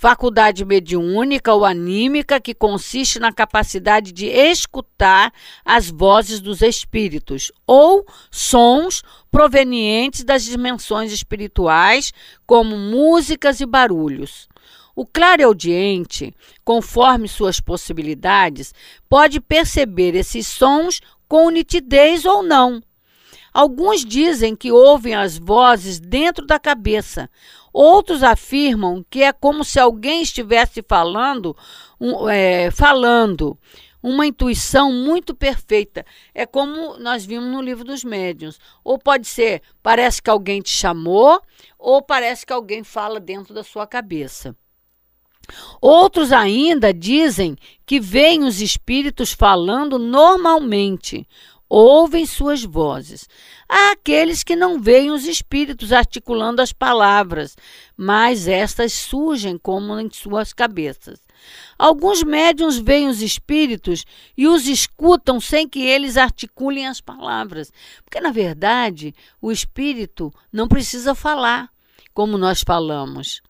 faculdade 0.00 0.64
mediúnica 0.64 1.52
ou 1.52 1.62
anímica 1.62 2.40
que 2.40 2.54
consiste 2.54 3.18
na 3.18 3.30
capacidade 3.30 4.12
de 4.12 4.24
escutar 4.28 5.30
as 5.62 5.90
vozes 5.90 6.40
dos 6.40 6.62
espíritos 6.62 7.52
ou 7.66 8.06
sons 8.30 9.02
provenientes 9.30 10.24
das 10.24 10.42
dimensões 10.42 11.12
espirituais, 11.12 12.14
como 12.46 12.78
músicas 12.78 13.60
e 13.60 13.66
barulhos. 13.66 14.48
O 14.96 15.04
clareaudiente, 15.04 16.34
conforme 16.64 17.28
suas 17.28 17.60
possibilidades, 17.60 18.72
pode 19.06 19.38
perceber 19.38 20.14
esses 20.14 20.48
sons 20.48 21.02
com 21.28 21.50
nitidez 21.50 22.24
ou 22.24 22.42
não. 22.42 22.82
Alguns 23.52 24.04
dizem 24.04 24.54
que 24.54 24.70
ouvem 24.70 25.14
as 25.14 25.38
vozes 25.38 25.98
dentro 25.98 26.46
da 26.46 26.58
cabeça, 26.58 27.28
Outros 27.72 28.22
afirmam 28.22 29.04
que 29.08 29.22
é 29.22 29.32
como 29.32 29.64
se 29.64 29.78
alguém 29.78 30.22
estivesse 30.22 30.84
falando, 30.86 31.56
um, 32.00 32.28
é, 32.28 32.70
falando 32.70 33.56
uma 34.02 34.26
intuição 34.26 34.92
muito 34.92 35.34
perfeita. 35.34 36.04
É 36.34 36.46
como 36.46 36.98
nós 36.98 37.24
vimos 37.24 37.50
no 37.50 37.62
livro 37.62 37.84
dos 37.84 38.02
médiuns. 38.02 38.58
Ou 38.82 38.98
pode 38.98 39.26
ser, 39.26 39.62
parece 39.82 40.20
que 40.22 40.30
alguém 40.30 40.60
te 40.60 40.70
chamou, 40.70 41.40
ou 41.78 42.02
parece 42.02 42.44
que 42.44 42.52
alguém 42.52 42.82
fala 42.82 43.20
dentro 43.20 43.54
da 43.54 43.62
sua 43.62 43.86
cabeça. 43.86 44.56
Outros 45.80 46.32
ainda 46.32 46.94
dizem 46.94 47.56
que 47.84 48.00
veem 48.00 48.44
os 48.44 48.60
espíritos 48.60 49.32
falando 49.32 49.98
normalmente, 49.98 51.26
ouvem 51.70 52.26
suas 52.26 52.64
vozes. 52.64 53.28
Há 53.68 53.92
aqueles 53.92 54.42
que 54.42 54.56
não 54.56 54.80
veem 54.80 55.12
os 55.12 55.24
espíritos 55.24 55.92
articulando 55.92 56.60
as 56.60 56.72
palavras, 56.72 57.56
mas 57.96 58.48
estas 58.48 58.92
surgem 58.92 59.56
como 59.56 59.96
em 60.00 60.10
suas 60.10 60.52
cabeças. 60.52 61.20
Alguns 61.78 62.24
médiums 62.24 62.76
veem 62.76 63.06
os 63.08 63.22
espíritos 63.22 64.04
e 64.36 64.48
os 64.48 64.66
escutam 64.66 65.40
sem 65.40 65.68
que 65.68 65.80
eles 65.80 66.16
articulem 66.16 66.88
as 66.88 67.00
palavras, 67.00 67.72
porque 68.04 68.20
na 68.20 68.32
verdade 68.32 69.14
o 69.40 69.52
espírito 69.52 70.34
não 70.52 70.66
precisa 70.66 71.14
falar 71.14 71.70
como 72.12 72.36
nós 72.36 72.62
falamos. 72.66 73.40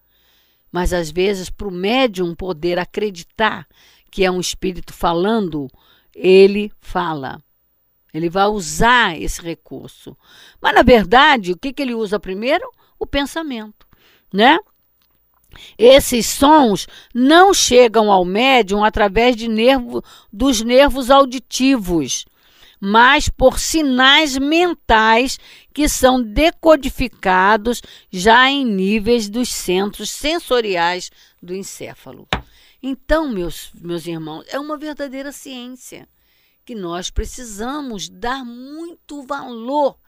Mas 0.70 0.92
às 0.92 1.10
vezes, 1.10 1.50
para 1.50 1.66
o 1.66 1.72
médium 1.72 2.32
poder 2.34 2.78
acreditar 2.78 3.66
que 4.08 4.24
é 4.24 4.30
um 4.30 4.38
espírito 4.38 4.92
falando, 4.92 5.68
ele 6.14 6.70
fala. 6.80 7.42
Ele 8.12 8.28
vai 8.28 8.46
usar 8.46 9.20
esse 9.20 9.40
recurso. 9.40 10.16
Mas, 10.60 10.74
na 10.74 10.82
verdade, 10.82 11.52
o 11.52 11.56
que, 11.56 11.72
que 11.72 11.82
ele 11.82 11.94
usa 11.94 12.18
primeiro? 12.18 12.68
O 12.98 13.06
pensamento, 13.06 13.86
né? 14.32 14.58
Esses 15.76 16.26
sons 16.26 16.86
não 17.14 17.52
chegam 17.52 18.10
ao 18.10 18.24
médium 18.24 18.84
através 18.84 19.34
de 19.34 19.48
nervo, 19.48 20.02
dos 20.32 20.60
nervos 20.60 21.10
auditivos, 21.10 22.24
mas 22.80 23.28
por 23.28 23.58
sinais 23.58 24.38
mentais 24.38 25.38
que 25.72 25.88
são 25.88 26.22
decodificados 26.22 27.82
já 28.10 28.48
em 28.50 28.64
níveis 28.64 29.28
dos 29.28 29.50
centros 29.50 30.10
sensoriais 30.10 31.10
do 31.42 31.54
encéfalo. 31.54 32.28
Então, 32.82 33.28
meus, 33.28 33.70
meus 33.74 34.06
irmãos, 34.06 34.44
é 34.48 34.58
uma 34.58 34.78
verdadeira 34.78 35.32
ciência 35.32 36.08
que 36.64 36.74
nós 36.74 37.10
precisamos 37.10 38.08
dar 38.08 38.44
muito 38.44 39.22
valor 39.22 39.98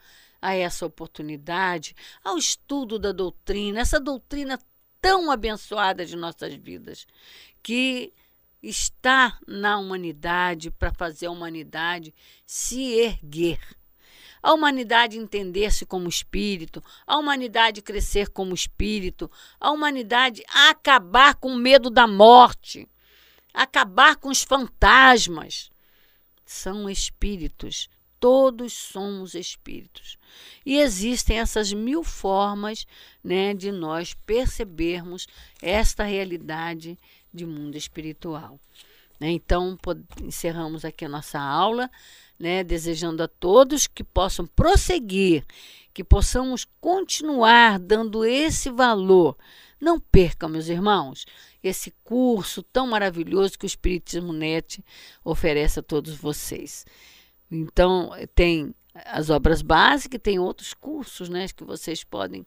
a 0.41 0.55
essa 0.55 0.85
oportunidade, 0.85 1.95
ao 2.23 2.37
estudo 2.37 2.99
da 2.99 3.13
doutrina, 3.13 3.81
essa 3.81 4.01
doutrina 4.01 4.59
tão 5.01 5.31
abençoada 5.31 6.05
de 6.05 6.17
nossas 6.17 6.55
vidas, 6.55 7.07
que 7.63 8.13
está 8.63 9.39
na 9.47 9.79
humanidade 9.79 10.71
para 10.71 10.93
fazer 10.93 11.27
a 11.27 11.31
humanidade 11.31 12.15
se 12.47 12.93
erguer. 12.93 13.61
A 14.41 14.53
humanidade 14.53 15.19
entender-se 15.19 15.87
como 15.87 16.09
espírito, 16.09 16.83
a 17.07 17.17
humanidade 17.17 17.81
crescer 17.81 18.29
como 18.29 18.55
espírito, 18.55 19.31
a 19.61 19.71
humanidade 19.71 20.43
acabar 20.49 21.37
com 21.37 21.53
o 21.53 21.57
medo 21.57 21.89
da 21.89 22.09
morte, 22.09 22.89
acabar 23.55 24.17
com 24.17 24.29
os 24.29 24.43
fantasmas, 24.43 25.72
são 26.53 26.89
espíritos 26.89 27.89
todos 28.23 28.73
somos 28.73 29.35
espíritos. 29.35 30.17
E 30.65 30.79
existem 30.79 31.41
essas 31.41 31.73
mil 31.73 32.05
formas 32.05 32.87
né, 33.23 33.53
de 33.53 33.73
nós 33.73 34.15
percebermos 34.15 35.27
esta 35.61 36.05
realidade 36.05 36.97
de 37.35 37.45
mundo 37.45 37.77
espiritual. 37.77 38.61
Né? 39.19 39.33
Então, 39.33 39.77
encerramos 40.23 40.85
aqui 40.85 41.05
a 41.05 41.09
nossa 41.09 41.41
aula, 41.41 41.91
né, 42.39 42.63
desejando 42.63 43.25
a 43.25 43.29
todos 43.29 43.89
que 43.89 44.05
possam 44.05 44.47
prosseguir, 44.47 45.45
que 45.93 46.05
possamos 46.05 46.65
continuar 46.81 47.81
dando 47.81 48.25
esse 48.25 48.71
valor. 48.71 49.37
Não 49.83 49.99
percam, 49.99 50.49
meus 50.49 50.69
irmãos, 50.69 51.27
esse 51.61 51.93
curso 52.05 52.63
tão 52.63 52.87
maravilhoso 52.87 53.59
que 53.59 53.65
o 53.65 53.67
Espiritismo 53.67 54.33
Net 54.33 54.81
oferece 55.25 55.81
a 55.81 55.83
todos 55.83 56.15
vocês. 56.15 56.87
Então, 57.51 58.13
tem 58.33 58.73
as 58.95 59.29
obras 59.29 59.61
básicas 59.61 60.19
e 60.19 60.21
tem 60.21 60.39
outros 60.39 60.73
cursos 60.73 61.29
né, 61.29 61.49
que 61.49 61.65
vocês 61.65 62.05
podem 62.05 62.45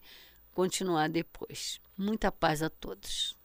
continuar 0.54 1.10
depois. 1.10 1.82
Muita 1.98 2.32
paz 2.32 2.63
a 2.63 2.69
todos. 2.69 3.36